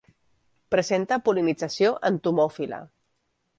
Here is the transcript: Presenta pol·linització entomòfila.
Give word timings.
Presenta 0.75 1.19
pol·linització 1.29 1.93
entomòfila. 2.11 2.83